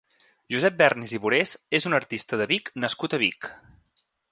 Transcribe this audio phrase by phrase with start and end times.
[0.53, 3.53] Josep Vernis i Burés és un artista de Vic nascut a Vic.